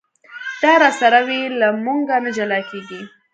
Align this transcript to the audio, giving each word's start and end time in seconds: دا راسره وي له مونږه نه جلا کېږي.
دا 0.61 0.73
راسره 0.83 1.19
وي 1.27 1.41
له 1.59 1.67
مونږه 1.85 2.15
نه 2.25 2.31
جلا 2.37 2.59
کېږي. 2.69 3.01